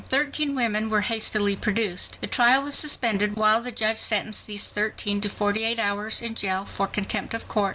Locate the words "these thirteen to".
4.47-5.29